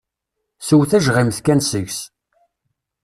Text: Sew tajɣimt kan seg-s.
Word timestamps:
Sew 0.67 0.81
tajɣimt 0.89 1.37
kan 1.45 1.59
seg-s. 1.69 1.99